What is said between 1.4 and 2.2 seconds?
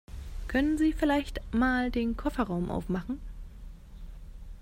mal den